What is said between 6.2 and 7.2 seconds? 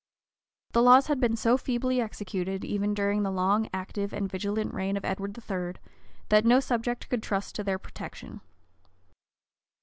that no subject